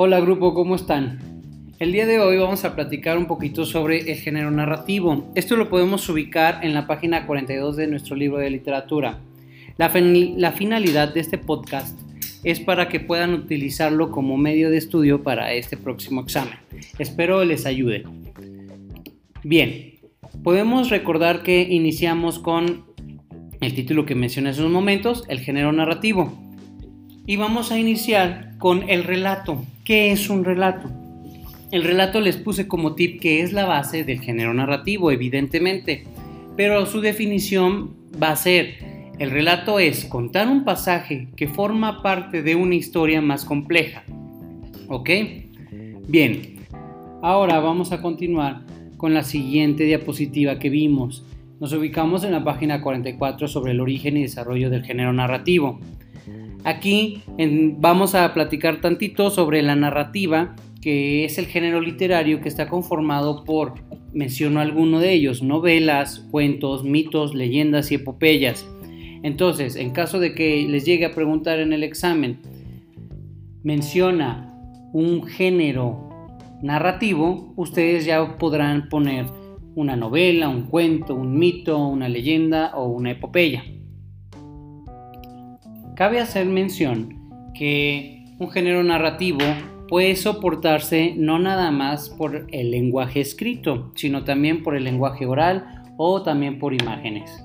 Hola 0.00 0.20
grupo, 0.20 0.54
¿cómo 0.54 0.76
están? 0.76 1.18
El 1.80 1.90
día 1.90 2.06
de 2.06 2.20
hoy 2.20 2.38
vamos 2.38 2.64
a 2.64 2.76
platicar 2.76 3.18
un 3.18 3.26
poquito 3.26 3.66
sobre 3.66 4.12
el 4.12 4.16
género 4.18 4.48
narrativo. 4.52 5.28
Esto 5.34 5.56
lo 5.56 5.68
podemos 5.68 6.08
ubicar 6.08 6.60
en 6.62 6.72
la 6.72 6.86
página 6.86 7.26
42 7.26 7.74
de 7.74 7.88
nuestro 7.88 8.14
libro 8.14 8.38
de 8.38 8.48
literatura. 8.48 9.18
La, 9.76 9.90
finalidad 9.90 11.12
de 11.12 11.18
este 11.18 11.36
podcast 11.36 11.98
es 12.44 12.60
para 12.60 12.88
que 12.88 13.00
puedan 13.00 13.34
utilizarlo 13.34 14.12
como 14.12 14.36
medio 14.36 14.70
de 14.70 14.76
estudio 14.76 15.24
para 15.24 15.52
este 15.52 15.76
próximo 15.76 16.20
examen. 16.20 16.54
Espero 17.00 17.44
les 17.44 17.66
ayude. 17.66 18.04
Bien, 19.42 19.94
podemos 20.44 20.90
recordar 20.90 21.42
que 21.42 21.62
iniciamos 21.62 22.38
con 22.38 22.84
el 23.60 23.74
título 23.74 24.06
que 24.06 24.14
mencioné 24.14 24.50
hace 24.50 24.60
unos 24.60 24.74
momentos, 24.74 25.24
el 25.26 25.40
género 25.40 25.72
narrativo. 25.72 26.47
Y 27.28 27.36
vamos 27.36 27.70
a 27.70 27.78
iniciar 27.78 28.56
con 28.56 28.88
el 28.88 29.04
relato. 29.04 29.62
¿Qué 29.84 30.12
es 30.12 30.30
un 30.30 30.46
relato? 30.46 30.88
El 31.70 31.84
relato 31.84 32.22
les 32.22 32.38
puse 32.38 32.66
como 32.66 32.94
tip 32.94 33.20
que 33.20 33.42
es 33.42 33.52
la 33.52 33.66
base 33.66 34.02
del 34.02 34.20
género 34.20 34.54
narrativo, 34.54 35.10
evidentemente, 35.10 36.04
pero 36.56 36.86
su 36.86 37.02
definición 37.02 37.94
va 38.20 38.30
a 38.30 38.36
ser, 38.36 38.78
el 39.18 39.30
relato 39.30 39.78
es 39.78 40.06
contar 40.06 40.48
un 40.48 40.64
pasaje 40.64 41.28
que 41.36 41.48
forma 41.48 42.00
parte 42.00 42.42
de 42.42 42.56
una 42.56 42.76
historia 42.76 43.20
más 43.20 43.44
compleja. 43.44 44.04
¿Ok? 44.88 45.10
Bien, 46.08 46.56
ahora 47.20 47.60
vamos 47.60 47.92
a 47.92 48.00
continuar 48.00 48.62
con 48.96 49.12
la 49.12 49.22
siguiente 49.22 49.84
diapositiva 49.84 50.58
que 50.58 50.70
vimos. 50.70 51.26
Nos 51.60 51.74
ubicamos 51.74 52.24
en 52.24 52.32
la 52.32 52.42
página 52.42 52.80
44 52.80 53.48
sobre 53.48 53.72
el 53.72 53.80
origen 53.80 54.16
y 54.16 54.22
desarrollo 54.22 54.70
del 54.70 54.82
género 54.82 55.12
narrativo. 55.12 55.78
Aquí 56.68 57.22
vamos 57.78 58.14
a 58.14 58.34
platicar 58.34 58.82
tantito 58.82 59.30
sobre 59.30 59.62
la 59.62 59.74
narrativa, 59.74 60.54
que 60.82 61.24
es 61.24 61.38
el 61.38 61.46
género 61.46 61.80
literario 61.80 62.42
que 62.42 62.48
está 62.50 62.68
conformado 62.68 63.42
por, 63.42 63.76
menciono 64.12 64.60
alguno 64.60 65.00
de 65.00 65.14
ellos, 65.14 65.42
novelas, 65.42 66.26
cuentos, 66.30 66.84
mitos, 66.84 67.34
leyendas 67.34 67.90
y 67.90 67.94
epopeyas. 67.94 68.68
Entonces, 69.22 69.76
en 69.76 69.92
caso 69.92 70.20
de 70.20 70.34
que 70.34 70.66
les 70.68 70.84
llegue 70.84 71.06
a 71.06 71.14
preguntar 71.14 71.58
en 71.58 71.72
el 71.72 71.82
examen, 71.82 72.38
menciona 73.62 74.54
un 74.92 75.22
género 75.26 76.36
narrativo, 76.60 77.54
ustedes 77.56 78.04
ya 78.04 78.36
podrán 78.36 78.90
poner 78.90 79.24
una 79.74 79.96
novela, 79.96 80.50
un 80.50 80.64
cuento, 80.64 81.14
un 81.14 81.38
mito, 81.38 81.78
una 81.78 82.10
leyenda 82.10 82.72
o 82.74 82.88
una 82.88 83.12
epopeya. 83.12 83.64
Cabe 85.98 86.20
hacer 86.20 86.46
mención 86.46 87.18
que 87.54 88.24
un 88.38 88.50
género 88.52 88.84
narrativo 88.84 89.40
puede 89.88 90.14
soportarse 90.14 91.14
no 91.16 91.40
nada 91.40 91.72
más 91.72 92.08
por 92.08 92.46
el 92.52 92.70
lenguaje 92.70 93.20
escrito, 93.20 93.90
sino 93.96 94.22
también 94.22 94.62
por 94.62 94.76
el 94.76 94.84
lenguaje 94.84 95.26
oral 95.26 95.82
o 95.96 96.22
también 96.22 96.60
por 96.60 96.72
imágenes. 96.72 97.44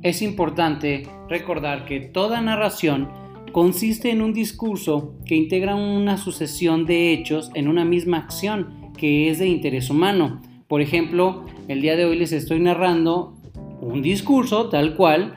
Es 0.00 0.22
importante 0.22 1.06
recordar 1.28 1.84
que 1.84 2.00
toda 2.00 2.40
narración 2.40 3.10
consiste 3.52 4.10
en 4.10 4.22
un 4.22 4.32
discurso 4.32 5.14
que 5.26 5.36
integra 5.36 5.74
una 5.74 6.16
sucesión 6.16 6.86
de 6.86 7.12
hechos 7.12 7.50
en 7.52 7.68
una 7.68 7.84
misma 7.84 8.16
acción 8.16 8.90
que 8.96 9.28
es 9.28 9.38
de 9.38 9.46
interés 9.46 9.90
humano. 9.90 10.40
Por 10.68 10.80
ejemplo, 10.80 11.44
el 11.68 11.82
día 11.82 11.96
de 11.96 12.06
hoy 12.06 12.16
les 12.16 12.32
estoy 12.32 12.60
narrando 12.60 13.36
un 13.82 14.00
discurso 14.00 14.70
tal 14.70 14.96
cual 14.96 15.34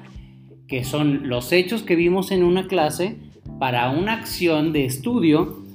que 0.72 0.86
son 0.86 1.27
los 1.27 1.52
hechos 1.52 1.83
que 1.83 1.97
vimos 1.97 2.31
en 2.31 2.44
una 2.44 2.67
clase 2.67 3.17
para 3.59 3.89
una 3.89 4.14
acción 4.14 4.72
de 4.72 4.86
estudio 4.86 5.66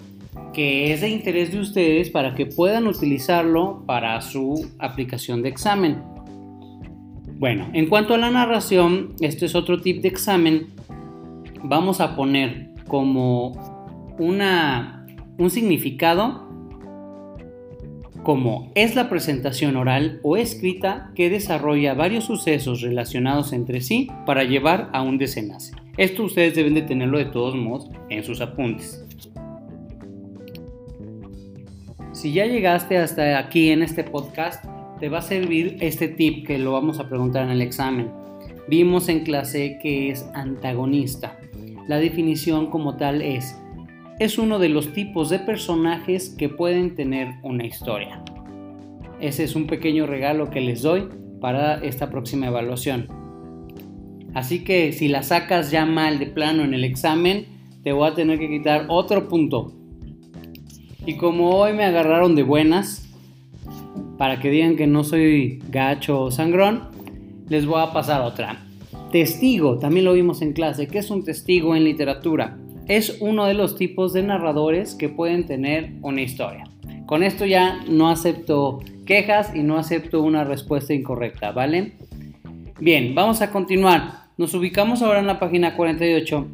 que 0.54 0.90
es 0.90 1.02
de 1.02 1.10
interés 1.10 1.52
de 1.52 1.60
ustedes 1.60 2.08
para 2.08 2.34
que 2.34 2.46
puedan 2.46 2.86
utilizarlo 2.86 3.82
para 3.84 4.18
su 4.22 4.70
aplicación 4.78 5.42
de 5.42 5.50
examen. 5.50 6.02
Bueno, 7.38 7.68
en 7.74 7.90
cuanto 7.90 8.14
a 8.14 8.18
la 8.18 8.30
narración, 8.30 9.12
este 9.20 9.44
es 9.44 9.54
otro 9.54 9.82
tip 9.82 10.00
de 10.00 10.08
examen. 10.08 10.68
Vamos 11.62 12.00
a 12.00 12.16
poner 12.16 12.70
como 12.88 13.52
una, 14.18 15.04
un 15.36 15.50
significado 15.50 16.45
como 18.26 18.72
es 18.74 18.96
la 18.96 19.08
presentación 19.08 19.76
oral 19.76 20.18
o 20.24 20.36
escrita 20.36 21.12
que 21.14 21.30
desarrolla 21.30 21.94
varios 21.94 22.24
sucesos 22.24 22.80
relacionados 22.80 23.52
entre 23.52 23.80
sí 23.80 24.08
para 24.26 24.42
llevar 24.42 24.90
a 24.92 25.02
un 25.02 25.16
desenlace. 25.16 25.76
Esto 25.96 26.24
ustedes 26.24 26.56
deben 26.56 26.74
de 26.74 26.82
tenerlo 26.82 27.18
de 27.18 27.26
todos 27.26 27.54
modos 27.54 27.88
en 28.08 28.24
sus 28.24 28.40
apuntes. 28.40 29.06
Si 32.10 32.32
ya 32.32 32.46
llegaste 32.46 32.98
hasta 32.98 33.38
aquí 33.38 33.70
en 33.70 33.84
este 33.84 34.02
podcast, 34.02 34.64
te 34.98 35.08
va 35.08 35.18
a 35.18 35.22
servir 35.22 35.76
este 35.80 36.08
tip 36.08 36.48
que 36.48 36.58
lo 36.58 36.72
vamos 36.72 36.98
a 36.98 37.08
preguntar 37.08 37.44
en 37.44 37.50
el 37.50 37.62
examen. 37.62 38.10
Vimos 38.66 39.08
en 39.08 39.20
clase 39.20 39.78
que 39.80 40.10
es 40.10 40.26
antagonista. 40.34 41.38
La 41.86 41.98
definición 41.98 42.72
como 42.72 42.96
tal 42.96 43.22
es 43.22 43.56
es 44.18 44.38
uno 44.38 44.58
de 44.58 44.70
los 44.70 44.92
tipos 44.94 45.28
de 45.28 45.38
personajes 45.38 46.30
que 46.30 46.48
pueden 46.48 46.94
tener 46.94 47.34
una 47.42 47.66
historia. 47.66 48.22
Ese 49.20 49.44
es 49.44 49.54
un 49.54 49.66
pequeño 49.66 50.06
regalo 50.06 50.48
que 50.48 50.62
les 50.62 50.82
doy 50.82 51.08
para 51.40 51.84
esta 51.84 52.08
próxima 52.10 52.46
evaluación. 52.46 53.08
Así 54.34 54.64
que 54.64 54.92
si 54.92 55.08
la 55.08 55.22
sacas 55.22 55.70
ya 55.70 55.84
mal 55.84 56.18
de 56.18 56.26
plano 56.26 56.64
en 56.64 56.72
el 56.72 56.84
examen, 56.84 57.46
te 57.82 57.92
voy 57.92 58.08
a 58.08 58.14
tener 58.14 58.38
que 58.38 58.48
quitar 58.48 58.86
otro 58.88 59.28
punto. 59.28 59.72
Y 61.04 61.16
como 61.16 61.50
hoy 61.50 61.74
me 61.74 61.84
agarraron 61.84 62.34
de 62.34 62.42
buenas, 62.42 63.06
para 64.16 64.40
que 64.40 64.50
digan 64.50 64.76
que 64.76 64.86
no 64.86 65.04
soy 65.04 65.62
gacho 65.70 66.22
o 66.22 66.30
sangrón, 66.30 66.88
les 67.48 67.66
voy 67.66 67.82
a 67.82 67.92
pasar 67.92 68.22
otra. 68.22 68.64
Testigo, 69.12 69.78
también 69.78 70.06
lo 70.06 70.14
vimos 70.14 70.40
en 70.40 70.52
clase. 70.52 70.88
¿Qué 70.88 70.98
es 70.98 71.10
un 71.10 71.22
testigo 71.22 71.76
en 71.76 71.84
literatura? 71.84 72.58
Es 72.88 73.18
uno 73.20 73.46
de 73.46 73.54
los 73.54 73.76
tipos 73.76 74.12
de 74.12 74.22
narradores 74.22 74.94
que 74.94 75.08
pueden 75.08 75.46
tener 75.46 75.92
una 76.02 76.22
historia. 76.22 76.64
Con 77.06 77.22
esto 77.22 77.46
ya 77.46 77.80
no 77.88 78.10
acepto 78.10 78.80
quejas 79.04 79.54
y 79.54 79.62
no 79.62 79.78
acepto 79.78 80.22
una 80.22 80.44
respuesta 80.44 80.94
incorrecta, 80.94 81.52
¿vale? 81.52 81.92
Bien, 82.80 83.14
vamos 83.14 83.42
a 83.42 83.50
continuar. 83.50 84.26
Nos 84.36 84.54
ubicamos 84.54 85.02
ahora 85.02 85.20
en 85.20 85.26
la 85.26 85.38
página 85.38 85.76
48 85.76 86.46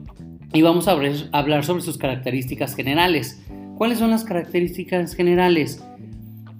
y 0.52 0.62
vamos 0.62 0.88
a 0.88 0.98
hablar 1.32 1.64
sobre 1.64 1.82
sus 1.82 1.98
características 1.98 2.74
generales. 2.74 3.42
¿Cuáles 3.76 3.98
son 3.98 4.10
las 4.10 4.24
características 4.24 5.14
generales? 5.14 5.82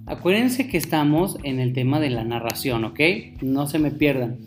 Acuérdense 0.05 0.67
que 0.67 0.77
estamos 0.77 1.37
en 1.43 1.59
el 1.59 1.73
tema 1.73 1.99
de 1.99 2.09
la 2.09 2.23
narración, 2.23 2.83
¿ok? 2.83 2.99
No 3.41 3.67
se 3.67 3.79
me 3.79 3.91
pierdan. 3.91 4.39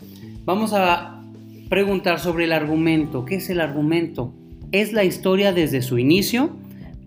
Vamos 0.45 0.73
a 0.73 1.23
preguntar 1.69 2.19
sobre 2.19 2.43
el 2.45 2.53
argumento. 2.53 3.25
¿Qué 3.25 3.35
es 3.35 3.49
el 3.49 3.59
argumento? 3.59 4.33
Es 4.71 4.93
la 4.93 5.03
historia 5.03 5.53
desde 5.53 5.81
su 5.81 5.97
inicio, 5.97 6.49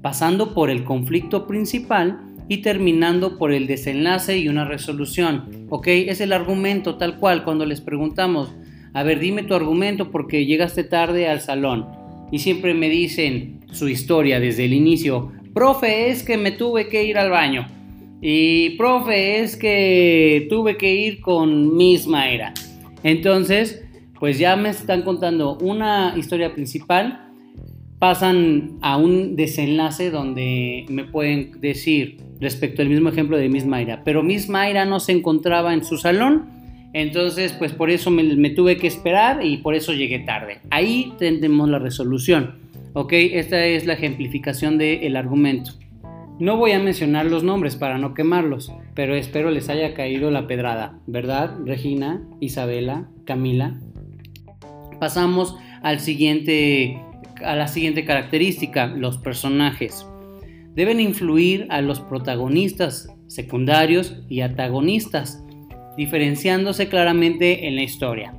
pasando 0.03 0.55
por 0.55 0.71
el 0.71 0.85
conflicto 0.85 1.47
principal 1.47 2.21
y 2.49 2.59
terminando 2.59 3.39
por 3.39 3.53
el 3.53 3.67
desenlace 3.67 4.39
y 4.39 4.49
una 4.49 4.65
resolución. 4.65 5.67
¿Ok? 5.69 5.87
Es 5.89 6.21
el 6.21 6.33
argumento 6.33 6.97
tal 6.97 7.19
cual 7.19 7.45
cuando 7.45 7.67
les 7.67 7.81
preguntamos, 7.81 8.53
a 8.93 9.03
ver, 9.03 9.21
dime 9.21 9.43
tu 9.43 9.55
argumento 9.55 10.11
porque 10.11 10.47
llegaste 10.47 10.85
tarde 10.85 11.29
al 11.29 11.41
salón. 11.41 11.87
Y 12.33 12.39
siempre 12.39 12.75
me 12.75 12.89
dicen 12.89 13.61
su 13.73 13.89
historia 13.89 14.41
desde 14.41 14.65
el 14.65 14.73
inicio. 14.73 15.33
Profe, 15.55 16.11
es 16.11 16.23
que 16.23 16.37
me 16.37 16.53
tuve 16.53 16.89
que 16.89 17.05
ir 17.05 17.19
al 17.19 17.31
baño. 17.31 17.67
Y 18.23 18.71
profe, 18.71 19.41
es 19.41 19.57
que 19.57 20.47
tuve 20.49 20.77
que 20.77 20.95
ir 20.95 21.21
con 21.21 21.77
Miss 21.77 22.07
Mayra. 22.07 22.53
Entonces, 23.03 23.83
pues 24.19 24.39
ya 24.39 24.57
me 24.57 24.71
están 24.71 25.03
contando 25.03 25.57
una 25.59 26.15
historia 26.17 26.53
principal 26.53 27.30
pasan 28.01 28.79
a 28.81 28.97
un 28.97 29.37
desenlace 29.37 30.11
donde 30.11 30.87
me 30.89 31.05
pueden 31.05 31.61
decir 31.61 32.17
respecto 32.41 32.81
al 32.81 32.89
mismo 32.89 33.11
ejemplo 33.11 33.37
de 33.37 33.51
Miss 33.51 33.67
Mayra, 33.67 34.03
pero 34.05 34.23
Miss 34.23 34.49
Mayra 34.49 34.87
no 34.87 34.99
se 35.01 35.13
encontraba 35.13 35.75
en 35.75 35.85
su 35.85 35.99
salón, 35.99 36.47
entonces 36.95 37.53
pues 37.53 37.73
por 37.73 37.91
eso 37.91 38.11
me, 38.11 38.51
tuve 38.51 38.79
que 38.79 38.87
esperar 38.87 39.45
y 39.45 39.59
por 39.59 39.75
eso 39.75 39.93
llegué 39.93 40.19
tarde. 40.21 40.61
Ahí 40.71 41.13
tenemos 41.19 41.69
la 41.69 41.79
resolución, 41.79 42.55
¿ok? 42.95 43.13
Esta 43.13 43.67
es 43.67 43.85
la 43.85 43.93
ejemplificación 43.93 44.79
del 44.79 45.15
argumento. 45.15 45.73
No 46.39 46.57
voy 46.57 46.73
a 46.73 46.79
mencionar 46.79 47.27
los 47.27 47.45
nombres 47.45 47.77
para 47.77 47.99
no 47.99 48.15
quemarlos, 48.15 48.73
pero 48.95 49.15
espero 49.15 49.51
les 49.51 49.69
haya 49.69 49.93
caído 49.93 50.31
la 50.31 50.47
pedrada, 50.47 50.99
¿verdad? 51.07 51.55
Regina, 51.67 52.23
Isabela, 52.41 53.11
Camila. 53.27 53.79
Pasamos 54.99 55.55
al 55.83 56.01
siguiente 56.01 56.99
a 57.45 57.57
la 57.57 57.69
siguiente 57.69 58.05
característica, 58.05 58.87
los 58.87 59.19
personajes. 59.19 60.07
Deben 60.75 61.01
influir 61.01 61.67
a 61.71 61.81
los 61.81 62.01
protagonistas 62.01 63.09
secundarios 63.27 64.17
y 64.29 64.41
antagonistas, 64.41 65.43
diferenciándose 65.97 66.89
claramente 66.89 67.69
en 67.69 67.77
la 67.77 67.83
historia. 67.83 68.35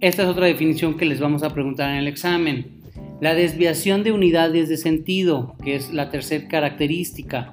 Esta 0.00 0.22
es 0.22 0.28
otra 0.28 0.46
definición 0.46 0.96
que 0.96 1.04
les 1.04 1.20
vamos 1.20 1.42
a 1.42 1.54
preguntar 1.54 1.90
en 1.90 1.96
el 1.96 2.08
examen. 2.08 2.82
La 3.20 3.34
desviación 3.34 4.02
de 4.02 4.12
unidades 4.12 4.68
de 4.68 4.76
sentido, 4.76 5.54
que 5.64 5.74
es 5.74 5.92
la 5.92 6.10
tercera 6.10 6.48
característica, 6.48 7.52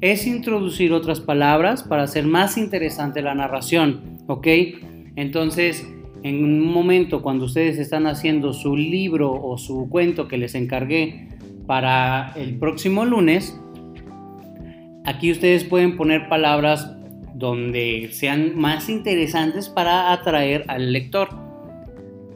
es 0.00 0.26
introducir 0.26 0.92
otras 0.92 1.20
palabras 1.20 1.82
para 1.82 2.02
hacer 2.02 2.26
más 2.26 2.58
interesante 2.58 3.22
la 3.22 3.34
narración, 3.34 4.18
¿ok? 4.26 4.46
Entonces, 5.16 5.86
en 6.24 6.42
un 6.44 6.72
momento 6.72 7.22
cuando 7.22 7.44
ustedes 7.44 7.78
están 7.78 8.08
haciendo 8.08 8.52
su 8.52 8.76
libro 8.76 9.30
o 9.32 9.56
su 9.58 9.88
cuento 9.88 10.26
que 10.26 10.36
les 10.36 10.56
encargué 10.56 11.28
para 11.66 12.32
el 12.34 12.58
próximo 12.58 13.04
lunes, 13.04 13.56
aquí 15.04 15.30
ustedes 15.30 15.62
pueden 15.62 15.96
poner 15.96 16.28
palabras 16.28 16.96
donde 17.34 18.08
sean 18.10 18.58
más 18.58 18.88
interesantes 18.88 19.68
para 19.68 20.12
atraer 20.12 20.64
al 20.66 20.92
lector. 20.92 21.28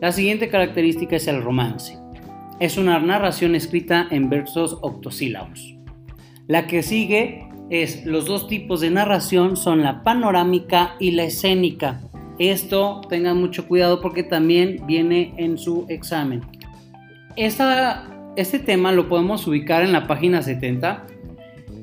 La 0.01 0.13
siguiente 0.13 0.49
característica 0.49 1.17
es 1.17 1.27
el 1.27 1.43
romance 1.43 1.99
es 2.61 2.77
una 2.77 2.99
narración 2.99 3.55
escrita 3.55 4.09
en 4.11 4.29
versos 4.29 4.79
octosílabos. 4.81 5.77
La 6.47 6.67
que 6.67 6.83
sigue 6.83 7.47
es 7.71 8.05
los 8.05 8.27
dos 8.27 8.49
tipos 8.49 8.81
de 8.81 8.91
narración 8.91 9.57
son 9.57 9.83
la 9.83 10.03
panorámica 10.03 10.97
y 10.99 11.13
la 11.13 11.25
escénica. 11.25 12.01
Esto 12.39 13.01
tengan 13.09 13.39
mucho 13.39 13.67
cuidado 13.67 14.01
porque 14.01 14.23
también 14.23 14.87
viene 14.87 15.35
en 15.37 15.59
su 15.59 15.87
examen. 15.89 16.43
este 17.37 18.59
tema 18.61 18.93
lo 18.93 19.09
podemos 19.09 19.47
ubicar 19.47 19.83
en 19.83 19.93
la 19.93 20.07
página 20.07 20.43
70 20.43 21.07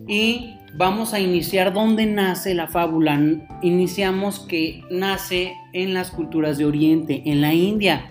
y 0.08 0.56
vamos 0.78 1.14
a 1.14 1.20
iniciar 1.20 1.74
donde 1.74 2.06
nace 2.06 2.54
la 2.54 2.68
fábula. 2.68 3.20
Iniciamos 3.62 4.40
que 4.40 4.82
nace 4.90 5.54
en 5.74 5.94
las 5.94 6.12
culturas 6.12 6.58
de 6.58 6.66
Oriente, 6.66 7.24
en 7.26 7.42
la 7.42 7.54
India. 7.54 8.10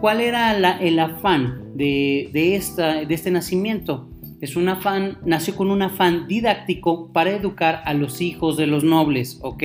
¿Cuál 0.00 0.20
era 0.20 0.52
el 0.78 0.98
afán 0.98 1.76
de, 1.76 2.28
de 2.32 2.56
este 2.56 3.30
nacimiento? 3.30 4.08
Es 4.42 4.56
un 4.56 4.68
afán, 4.68 5.18
nació 5.24 5.54
con 5.54 5.70
un 5.70 5.82
afán 5.82 6.26
didáctico 6.26 7.12
para 7.12 7.30
educar 7.30 7.80
a 7.84 7.94
los 7.94 8.20
hijos 8.20 8.56
de 8.56 8.66
los 8.66 8.82
nobles, 8.82 9.38
¿ok? 9.40 9.62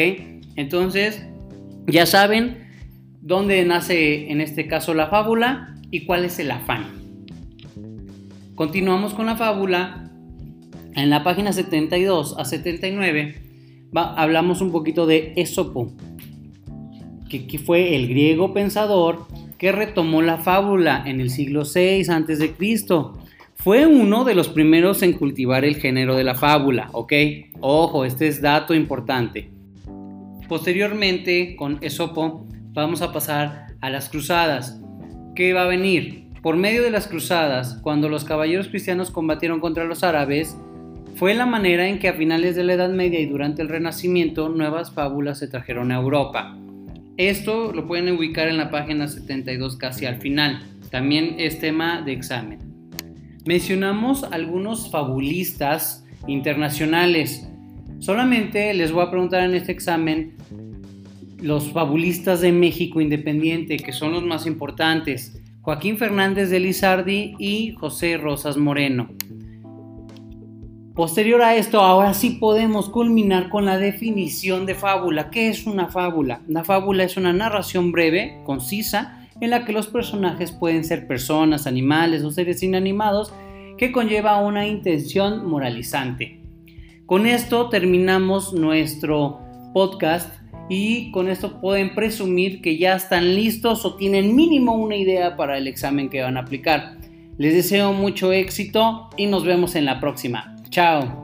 Entonces, 0.55 1.25
ya 1.87 2.05
saben 2.05 2.67
dónde 3.21 3.63
nace 3.65 4.31
en 4.31 4.41
este 4.41 4.67
caso 4.67 4.93
la 4.93 5.07
fábula 5.07 5.75
y 5.89 6.05
cuál 6.05 6.25
es 6.25 6.37
el 6.39 6.51
afán. 6.51 6.85
Continuamos 8.55 9.13
con 9.13 9.25
la 9.25 9.35
fábula. 9.35 10.11
En 10.95 11.09
la 11.09 11.23
página 11.23 11.53
72 11.53 12.35
a 12.37 12.45
79 12.45 13.35
hablamos 13.93 14.61
un 14.61 14.71
poquito 14.71 15.05
de 15.05 15.33
Esopo, 15.35 15.93
que, 17.29 17.59
fue 17.59 17.95
el 17.95 18.07
griego 18.07 18.53
pensador 18.53 19.27
que 19.57 19.71
retomó 19.71 20.21
la 20.21 20.37
fábula 20.37 21.03
en 21.05 21.21
el 21.21 21.29
siglo 21.29 21.63
VI 21.63 22.01
a.C. 22.09 22.53
Fue 23.55 23.85
uno 23.85 24.23
de 24.23 24.35
los 24.35 24.49
primeros 24.49 25.01
en 25.03 25.13
cultivar 25.13 25.65
el 25.65 25.75
género 25.75 26.15
de 26.15 26.23
la 26.23 26.35
fábula, 26.35 26.89
¿ok? 26.93 27.13
Ojo, 27.59 28.05
este 28.05 28.27
es 28.27 28.41
dato 28.41 28.73
importante. 28.73 29.56
Posteriormente, 30.47 31.55
con 31.55 31.77
Esopo, 31.81 32.45
vamos 32.73 33.01
a 33.01 33.11
pasar 33.11 33.67
a 33.81 33.89
las 33.89 34.09
cruzadas. 34.09 34.79
¿Qué 35.35 35.53
va 35.53 35.63
a 35.63 35.67
venir? 35.67 36.27
Por 36.41 36.55
medio 36.55 36.83
de 36.83 36.91
las 36.91 37.07
cruzadas, 37.07 37.79
cuando 37.81 38.07
los 38.07 38.23
caballeros 38.23 38.69
cristianos 38.69 39.11
combatieron 39.11 39.59
contra 39.59 39.83
los 39.83 40.03
árabes, 40.03 40.55
fue 41.15 41.33
la 41.33 41.45
manera 41.45 41.87
en 41.87 41.99
que 41.99 42.07
a 42.07 42.13
finales 42.13 42.55
de 42.55 42.63
la 42.63 42.73
Edad 42.73 42.89
Media 42.89 43.19
y 43.19 43.25
durante 43.25 43.61
el 43.61 43.69
Renacimiento 43.69 44.49
nuevas 44.49 44.93
fábulas 44.93 45.39
se 45.39 45.47
trajeron 45.47 45.91
a 45.91 45.95
Europa. 45.95 46.57
Esto 47.17 47.73
lo 47.73 47.87
pueden 47.87 48.15
ubicar 48.15 48.47
en 48.47 48.57
la 48.57 48.69
página 48.69 49.07
72 49.07 49.75
casi 49.77 50.05
al 50.05 50.21
final. 50.21 50.61
También 50.91 51.35
es 51.39 51.59
tema 51.59 52.03
de 52.03 52.13
examen. 52.13 52.59
Mencionamos 53.45 54.23
algunos 54.25 54.91
fabulistas 54.91 56.05
internacionales. 56.27 57.49
Solamente 57.99 58.73
les 58.73 58.91
voy 58.91 59.03
a 59.03 59.09
preguntar 59.09 59.43
en 59.43 59.55
este 59.55 59.71
examen 59.71 60.35
los 61.41 61.71
fabulistas 61.71 62.41
de 62.41 62.51
México 62.51 63.01
Independiente, 63.01 63.77
que 63.77 63.91
son 63.91 64.13
los 64.13 64.23
más 64.23 64.45
importantes. 64.45 65.41
Joaquín 65.61 65.97
Fernández 65.97 66.49
de 66.49 66.59
Lizardi 66.59 67.35
y 67.39 67.73
José 67.73 68.17
Rosas 68.17 68.57
Moreno. 68.57 69.09
Posterior 70.95 71.41
a 71.41 71.55
esto, 71.55 71.81
ahora 71.81 72.13
sí 72.13 72.37
podemos 72.39 72.89
culminar 72.89 73.49
con 73.49 73.65
la 73.65 73.77
definición 73.77 74.65
de 74.65 74.73
fábula. 74.73 75.29
¿Qué 75.29 75.49
es 75.49 75.67
una 75.67 75.89
fábula? 75.89 76.41
La 76.47 76.63
fábula 76.63 77.03
es 77.03 77.17
una 77.17 77.33
narración 77.33 77.91
breve, 77.91 78.41
concisa, 78.45 79.27
en 79.41 79.51
la 79.51 79.65
que 79.65 79.73
los 79.73 79.87
personajes 79.87 80.51
pueden 80.51 80.83
ser 80.83 81.07
personas, 81.07 81.67
animales 81.67 82.23
o 82.23 82.31
seres 82.31 82.63
inanimados 82.63 83.31
que 83.77 83.91
conlleva 83.91 84.41
una 84.41 84.65
intención 84.65 85.47
moralizante. 85.47 86.46
Con 87.07 87.25
esto 87.25 87.69
terminamos 87.69 88.51
nuestro 88.51 89.39
podcast 89.73 90.29
y 90.67 91.09
con 91.11 91.29
esto 91.29 91.61
pueden 91.61 91.95
presumir 91.95 92.61
que 92.61 92.77
ya 92.77 92.97
están 92.97 93.33
listos 93.33 93.85
o 93.85 93.95
tienen 93.95 94.35
mínimo 94.35 94.73
una 94.73 94.97
idea 94.97 95.37
para 95.37 95.57
el 95.57 95.69
examen 95.69 96.09
que 96.09 96.21
van 96.21 96.35
a 96.35 96.41
aplicar. 96.41 96.97
Les 97.37 97.53
deseo 97.53 97.93
mucho 97.93 98.33
éxito 98.33 99.09
y 99.15 99.27
nos 99.27 99.45
vemos 99.45 99.75
en 99.75 99.85
la 99.85 100.01
próxima. 100.01 100.57
Chao. 100.69 101.23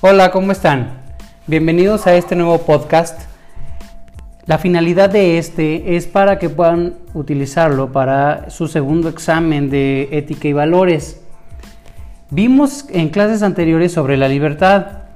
Hola, 0.00 0.30
¿cómo 0.30 0.52
están? 0.52 1.05
Bienvenidos 1.48 2.06
a 2.06 2.14
este 2.14 2.34
nuevo 2.34 2.58
podcast. 2.58 3.20
La 4.46 4.58
finalidad 4.58 5.10
de 5.10 5.38
este 5.38 5.96
es 5.96 6.06
para 6.06 6.38
que 6.38 6.50
puedan 6.50 6.94
utilizarlo 7.14 7.92
para 7.92 8.50
su 8.50 8.68
segundo 8.68 9.08
examen 9.08 9.70
de 9.70 10.08
ética 10.12 10.48
y 10.48 10.52
valores. 10.52 11.22
Vimos 12.30 12.86
en 12.90 13.10
clases 13.10 13.42
anteriores 13.42 13.92
sobre 13.92 14.16
la 14.16 14.28
libertad 14.28 15.06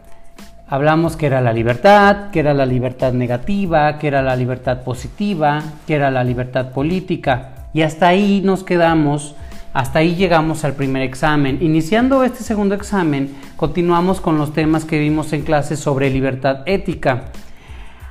Hablamos 0.73 1.17
que 1.17 1.27
era 1.27 1.41
la 1.41 1.53
libertad, 1.53 2.31
que 2.31 2.39
era 2.39 2.55
la 2.55 2.65
libertad 2.65 3.13
negativa, 3.13 3.99
que 3.99 4.07
era 4.07 4.23
la 4.23 4.37
libertad 4.37 4.85
positiva, 4.85 5.65
que 5.85 5.97
era 5.97 6.13
la 6.13 6.23
libertad 6.23 6.71
política. 6.71 7.67
Y 7.73 7.83
hasta 7.83 8.07
ahí 8.07 8.41
nos 8.45 8.63
quedamos, 8.63 9.35
hasta 9.73 10.01
ahí 10.01 10.15
llegamos 10.17 10.65
al 10.65 10.75
primer 10.75 11.03
examen. 11.03 11.59
Iniciando 11.61 12.25
este 12.25 12.43
segundo 12.45 12.75
examen, 12.75 13.35
continuamos 13.57 14.21
con 14.21 14.39
los 14.39 14.53
temas 14.53 14.85
que 14.85 14.99
vimos 14.99 15.33
en 15.33 15.43
clase 15.43 15.77
sobre 15.77 16.11
libertad 16.11 16.63
ética. 16.67 17.27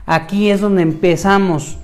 Aquí 0.05 0.49
es 0.49 0.61
donde 0.61 0.81
empezamos. 0.81 1.77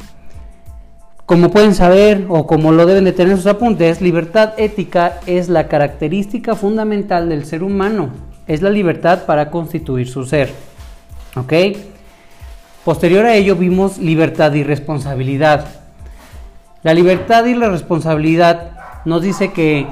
Como 1.25 1.49
pueden 1.51 1.73
saber 1.73 2.25
o 2.29 2.45
como 2.45 2.71
lo 2.71 2.85
deben 2.85 3.03
de 3.03 3.11
tener 3.11 3.35
sus 3.35 3.47
apuntes, 3.47 4.01
libertad 4.01 4.53
ética 4.57 5.19
es 5.25 5.49
la 5.49 5.67
característica 5.67 6.55
fundamental 6.55 7.29
del 7.29 7.45
ser 7.45 7.63
humano 7.63 8.11
es 8.47 8.61
la 8.61 8.69
libertad 8.69 9.25
para 9.25 9.49
constituir 9.49 10.07
su 10.07 10.25
ser. 10.25 10.51
¿Ok? 11.35 11.53
Posterior 12.83 13.25
a 13.25 13.35
ello 13.35 13.55
vimos 13.55 13.97
libertad 13.97 14.53
y 14.53 14.63
responsabilidad. 14.63 15.65
La 16.83 16.93
libertad 16.93 17.45
y 17.45 17.55
la 17.55 17.69
responsabilidad 17.69 18.74
nos 19.05 19.21
dice 19.21 19.51
que 19.51 19.87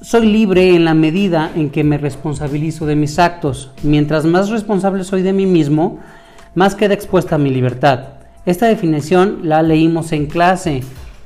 soy 0.00 0.26
libre 0.26 0.74
en 0.74 0.84
la 0.84 0.94
medida 0.94 1.50
en 1.56 1.70
que 1.70 1.82
me 1.82 1.98
responsabilizo 1.98 2.86
de 2.86 2.96
mis 2.96 3.18
actos. 3.18 3.72
Mientras 3.82 4.24
más 4.24 4.50
responsable 4.50 5.04
soy 5.04 5.22
de 5.22 5.32
mí 5.32 5.46
mismo, 5.46 6.00
más 6.54 6.74
queda 6.74 6.94
expuesta 6.94 7.38
mi 7.38 7.50
libertad. 7.50 8.08
Esta 8.46 8.66
definición 8.66 9.40
la 9.44 9.62
leímos 9.62 10.12
en 10.12 10.26
clase. 10.26 10.82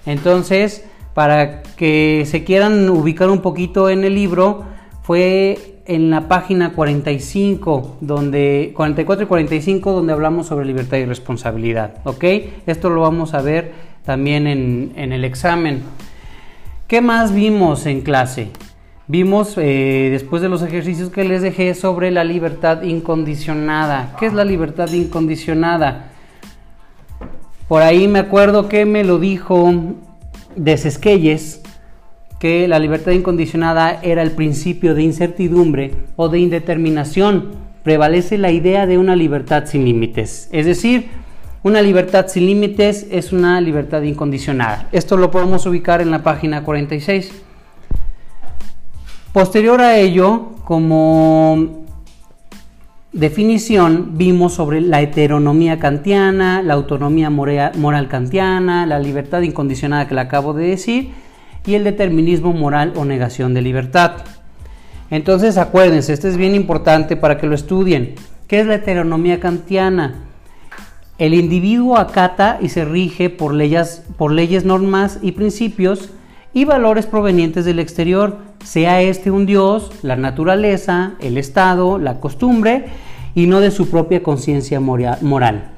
Entonces, 0.07 0.85
para 1.15 1.63
que 1.77 2.23
se 2.27 2.45
quieran 2.45 2.89
ubicar 2.89 3.29
un 3.29 3.41
poquito 3.41 3.91
en 3.91 4.05
el 4.05 4.15
libro, 4.15 4.65
fue 5.03 5.81
en 5.87 6.11
la 6.11 6.29
página 6.29 6.75
45, 6.75 7.97
donde 8.01 8.73
44 8.77 9.25
y 9.25 9.27
45, 9.27 9.93
donde 9.93 10.13
hablamos 10.13 10.47
sobre 10.47 10.67
libertad 10.67 10.99
y 10.99 11.07
responsabilidad. 11.07 11.95
¿Ok? 12.05 12.25
Esto 12.67 12.91
lo 12.91 13.01
vamos 13.01 13.35
a 13.35 13.41
ver 13.41 13.73
también 14.05 14.47
en, 14.47 15.13
el 15.13 15.25
examen. 15.25 15.83
¿Qué 16.89 17.03
más 17.03 17.35
vimos 17.35 17.85
en 17.85 18.01
clase? 18.01 18.49
Vimos, 19.09 19.59
eh, 19.59 20.09
después 20.11 20.41
de 20.41 20.49
los 20.49 20.63
ejercicios 20.63 21.11
que 21.11 21.23
les 21.23 21.43
dejé, 21.43 21.75
sobre 21.75 22.11
la 22.11 22.25
libertad 22.25 22.81
incondicionada. 22.81 24.17
¿Qué 24.19 24.25
es 24.25 24.33
la 24.33 24.47
libertad 24.47 24.91
incondicionada? 24.93 26.13
Por 27.69 27.83
ahí 27.83 28.09
me 28.09 28.21
acuerdo 28.21 28.71
que 28.71 28.87
me 28.87 29.05
lo 29.05 29.19
dijo 29.19 29.71
Desesquelles 30.57 31.61
que 32.39 32.67
la 32.67 32.79
libertad 32.79 33.13
incondicionada 33.13 34.01
era 34.03 34.23
el 34.23 34.31
principio 34.31 34.95
de 34.95 35.03
incertidumbre 35.03 35.95
o 36.17 36.31
de 36.31 36.39
indeterminación. 36.39 37.51
Prevalece 37.83 38.39
la 38.39 38.51
idea 38.51 38.87
de 38.87 38.97
una 38.97 39.15
libertad 39.15 39.67
sin 39.67 39.85
límites. 39.85 40.49
Es 40.53 40.65
decir, 40.65 41.11
una 41.69 41.83
libertad 41.83 42.27
sin 42.29 42.47
límites 42.47 43.07
es 43.11 43.31
una 43.33 43.61
libertad 43.61 44.01
incondicionada. 44.03 44.89
Esto 44.91 45.19
lo 45.19 45.31
podemos 45.31 45.67
ubicar 45.67 46.01
en 46.01 46.11
la 46.11 46.23
página 46.23 46.65
46. 46.65 47.31
Posterior 49.33 49.81
a 49.83 49.99
ello, 49.99 50.55
como 50.65 51.85
definición, 53.13 54.17
vimos 54.17 54.55
sobre 54.55 54.81
la 54.81 55.03
heteronomía 55.03 55.79
kantiana, 55.79 56.63
la 56.63 56.73
autonomía 56.73 57.29
moral 57.29 58.09
kantiana, 58.09 58.87
la 58.87 58.99
libertad 58.99 59.43
incondicionada 59.43 60.09
que 60.09 60.15
le 60.15 60.23
acabo 60.23 60.55
de 60.55 60.69
decir 60.69 61.11
y 61.67 61.75
el 61.75 61.85
determinismo 61.85 62.55
moral 62.55 62.95
o 62.97 63.05
negación 63.05 63.53
de 63.53 63.61
libertad. 63.61 64.13
Entonces 65.11 65.59
acuérdense, 65.59 66.15
esto 66.15 66.29
es 66.29 66.39
bien 66.39 66.55
importante 66.55 67.15
para 67.17 67.37
que 67.37 67.47
lo 67.47 67.55
estudien. 67.55 68.15
¿Qué 68.47 68.61
es 68.61 68.67
la 68.67 68.77
heteronomía 68.77 69.39
kantiana? 69.39 70.25
El 71.19 71.35
individuo 71.35 71.97
acata 71.97 72.59
y 72.63 72.69
se 72.69 72.85
rige 72.85 73.29
por 73.29 73.53
leyes, 73.53 74.05
por 74.17 74.31
leyes, 74.31 74.65
normas 74.65 75.19
y 75.21 75.33
principios 75.33 76.11
y 76.55 76.65
valores 76.65 77.07
provenientes 77.07 77.65
del 77.65 77.81
exterior, 77.81 78.39
sea 78.65 79.03
este 79.03 79.33
un 79.33 79.45
dios, 79.45 79.91
la 80.03 80.15
naturaleza, 80.15 81.15
el 81.21 81.37
Estado, 81.37 81.99
la 81.99 82.21
costumbre, 82.21 82.87
y 83.35 83.47
no 83.47 83.61
de 83.61 83.73
su 83.73 83.91
propia 83.91 84.23
conciencia 84.23 84.81
moral. 84.81 85.71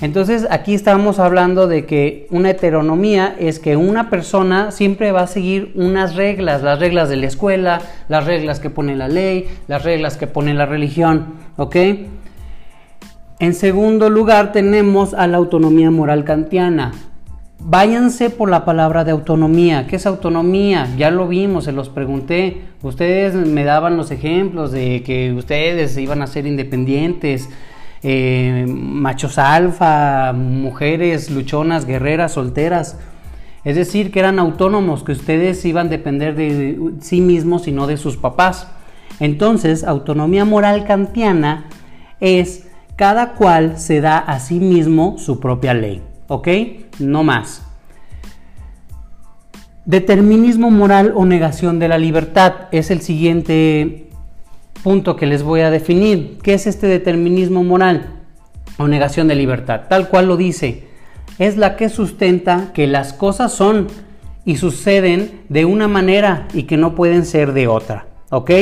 Entonces 0.00 0.48
aquí 0.50 0.74
estamos 0.74 1.18
hablando 1.18 1.68
de 1.68 1.86
que 1.86 2.26
una 2.30 2.50
heteronomía 2.50 3.36
es 3.38 3.58
que 3.58 3.76
una 3.76 4.10
persona 4.10 4.72
siempre 4.72 5.12
va 5.12 5.22
a 5.22 5.26
seguir 5.26 5.72
unas 5.76 6.16
reglas, 6.16 6.62
las 6.62 6.80
reglas 6.80 7.08
de 7.08 7.16
la 7.16 7.26
escuela, 7.26 7.80
las 8.08 8.24
reglas 8.24 8.58
que 8.58 8.68
pone 8.68 8.96
la 8.96 9.08
ley, 9.08 9.48
las 9.68 9.84
reglas 9.84 10.16
que 10.16 10.26
pone 10.26 10.54
la 10.54 10.66
religión, 10.66 11.34
¿ok? 11.56 11.76
En 13.42 13.54
segundo 13.54 14.08
lugar 14.08 14.52
tenemos 14.52 15.14
a 15.14 15.26
la 15.26 15.38
autonomía 15.38 15.90
moral 15.90 16.22
kantiana. 16.22 16.92
Váyanse 17.58 18.30
por 18.30 18.48
la 18.48 18.64
palabra 18.64 19.02
de 19.02 19.10
autonomía. 19.10 19.88
¿Qué 19.88 19.96
es 19.96 20.06
autonomía? 20.06 20.88
Ya 20.96 21.10
lo 21.10 21.26
vimos, 21.26 21.64
se 21.64 21.72
los 21.72 21.88
pregunté. 21.88 22.60
Ustedes 22.82 23.34
me 23.34 23.64
daban 23.64 23.96
los 23.96 24.12
ejemplos 24.12 24.70
de 24.70 25.02
que 25.02 25.32
ustedes 25.32 25.96
iban 25.96 26.22
a 26.22 26.28
ser 26.28 26.46
independientes, 26.46 27.50
eh, 28.04 28.64
machos 28.68 29.38
alfa, 29.38 30.32
mujeres 30.32 31.28
luchonas, 31.28 31.84
guerreras, 31.84 32.34
solteras. 32.34 32.96
Es 33.64 33.74
decir, 33.74 34.12
que 34.12 34.20
eran 34.20 34.38
autónomos, 34.38 35.02
que 35.02 35.10
ustedes 35.10 35.64
iban 35.64 35.88
a 35.88 35.90
depender 35.90 36.36
de 36.36 36.92
sí 37.00 37.20
mismos 37.20 37.66
y 37.66 37.72
no 37.72 37.88
de 37.88 37.96
sus 37.96 38.16
papás. 38.16 38.68
Entonces, 39.18 39.82
autonomía 39.82 40.44
moral 40.44 40.84
kantiana 40.84 41.64
es 42.20 42.68
cada 43.02 43.32
cual 43.32 43.80
se 43.80 44.00
da 44.00 44.16
a 44.16 44.38
sí 44.38 44.60
mismo 44.60 45.16
su 45.18 45.40
propia 45.40 45.74
ley. 45.74 46.00
¿Ok? 46.28 46.46
No 47.00 47.24
más. 47.24 47.64
Determinismo 49.84 50.70
moral 50.70 51.12
o 51.16 51.24
negación 51.24 51.80
de 51.80 51.88
la 51.88 51.98
libertad 51.98 52.68
es 52.70 52.92
el 52.92 53.00
siguiente 53.00 54.06
punto 54.84 55.16
que 55.16 55.26
les 55.26 55.42
voy 55.42 55.62
a 55.62 55.72
definir. 55.72 56.38
¿Qué 56.44 56.54
es 56.54 56.68
este 56.68 56.86
determinismo 56.86 57.64
moral 57.64 58.20
o 58.78 58.86
negación 58.86 59.26
de 59.26 59.34
libertad? 59.34 59.80
Tal 59.88 60.08
cual 60.08 60.28
lo 60.28 60.36
dice, 60.36 60.84
es 61.40 61.56
la 61.56 61.74
que 61.74 61.88
sustenta 61.88 62.70
que 62.72 62.86
las 62.86 63.12
cosas 63.12 63.52
son 63.52 63.88
y 64.44 64.58
suceden 64.58 65.40
de 65.48 65.64
una 65.64 65.88
manera 65.88 66.46
y 66.54 66.68
que 66.68 66.76
no 66.76 66.94
pueden 66.94 67.26
ser 67.26 67.52
de 67.52 67.66
otra. 67.66 68.06
¿Ok? 68.30 68.52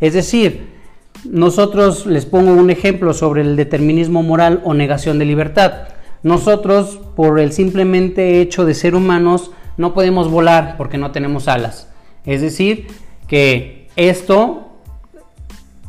Es 0.00 0.14
decir, 0.14 0.75
nosotros 1.24 2.06
les 2.06 2.26
pongo 2.26 2.52
un 2.52 2.70
ejemplo 2.70 3.14
sobre 3.14 3.42
el 3.42 3.56
determinismo 3.56 4.22
moral 4.22 4.60
o 4.64 4.74
negación 4.74 5.18
de 5.18 5.24
libertad. 5.24 5.88
Nosotros, 6.22 7.00
por 7.14 7.40
el 7.40 7.52
simplemente 7.52 8.40
hecho 8.40 8.64
de 8.64 8.74
ser 8.74 8.94
humanos, 8.94 9.50
no 9.76 9.94
podemos 9.94 10.30
volar 10.30 10.76
porque 10.76 10.98
no 10.98 11.10
tenemos 11.10 11.48
alas. 11.48 11.88
Es 12.24 12.40
decir, 12.40 12.88
que 13.28 13.88
esto 13.96 14.66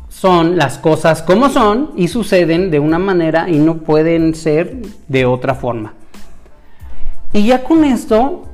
son 0.08 0.56
las 0.56 0.78
cosas 0.78 1.22
como 1.22 1.48
son 1.48 1.92
y 1.96 2.08
suceden 2.08 2.70
de 2.70 2.80
una 2.80 2.98
manera 2.98 3.48
y 3.48 3.58
no 3.58 3.78
pueden 3.78 4.34
ser 4.34 4.76
de 5.06 5.26
otra 5.26 5.54
forma. 5.54 5.94
Y 7.32 7.46
ya 7.46 7.62
con 7.62 7.84
esto, 7.84 8.46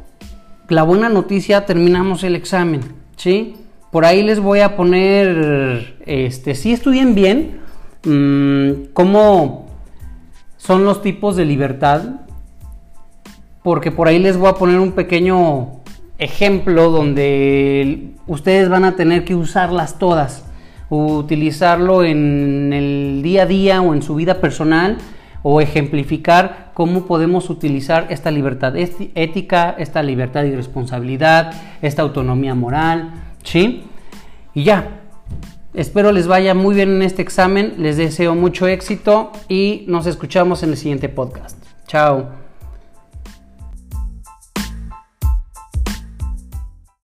la 0.69 0.83
buena 0.83 1.09
noticia, 1.09 1.65
terminamos 1.65 2.25
el 2.25 2.37
examen, 2.37 2.81
¿sí? 3.17 3.57
Por 3.95 4.05
ahí 4.05 4.25
les 4.25 4.41
voy 4.41 4.59
a 4.59 4.75
poner, 4.75 5.99
este, 6.05 6.57
si 6.57 6.73
estudien 6.73 7.15
bien, 7.15 7.61
mm, 8.05 8.87
cómo 8.93 9.67
son 10.57 10.85
los 10.85 11.01
tipos 11.01 11.37
de 11.37 11.45
libertad, 11.45 12.03
porque 13.63 13.93
por 13.93 14.09
ahí 14.09 14.19
les 14.19 14.37
voy 14.37 14.49
a 14.49 14.55
poner 14.55 14.81
un 14.81 14.91
pequeño 14.91 15.77
ejemplo 16.19 16.91
donde 16.91 18.15
ustedes 18.27 18.69
van 18.69 18.85
a 18.85 18.97
tener 18.97 19.25
que 19.25 19.37
usarlas 19.37 19.97
todas 19.97 20.45
utilizarlo 20.89 22.03
en 22.03 22.73
el 22.73 23.21
día 23.23 23.45
a 23.45 23.47
día 23.47 23.81
o 23.81 23.95
en 23.95 24.03
su 24.03 24.17
vida 24.17 24.41
personal 24.41 24.99
o 25.45 25.61
ejemplificar 25.61 26.73
cómo 26.75 27.07
podemos 27.07 27.49
utilizar 27.49 28.09
esta 28.11 28.33
libertad 28.33 28.75
ética, 28.77 29.77
esta 29.79 30.03
libertad 30.03 30.43
y 30.43 30.51
responsabilidad, 30.51 31.53
esta 31.81 32.03
autonomía 32.03 32.57
moral, 32.57 33.21
¿sí? 33.45 33.85
Y 34.55 34.65
ya, 34.65 35.03
espero 35.75 36.13
les 36.13 36.27
vaya 36.27 36.55
muy 36.55 36.75
bien 36.75 36.91
en 36.91 37.03
este 37.03 37.23
examen, 37.23 37.75
les 37.79 37.97
deseo 37.97 38.35
mucho 38.35 38.67
éxito 38.67 39.33
y 39.49 39.85
nos 39.89 40.07
escuchamos 40.07 40.63
en 40.63 40.71
el 40.71 40.77
siguiente 40.77 41.09
podcast. 41.09 41.59
Chao. 41.87 42.44